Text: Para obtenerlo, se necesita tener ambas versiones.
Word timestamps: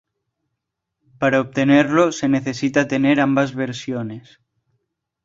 Para 1.19 1.39
obtenerlo, 1.41 2.11
se 2.11 2.27
necesita 2.27 2.87
tener 2.87 3.19
ambas 3.19 3.53
versiones. 3.53 4.39